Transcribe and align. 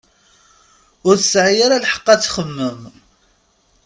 Ur 1.07 1.15
tesɛi 1.17 1.57
ara 1.65 1.83
lḥeq 1.83 2.05
ad 2.13 2.19
txemmem. 2.21 2.81